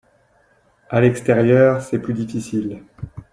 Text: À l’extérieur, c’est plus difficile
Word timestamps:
À 0.89 0.99
l’extérieur, 0.99 1.79
c’est 1.83 1.99
plus 2.01 2.15
difficile 2.15 2.81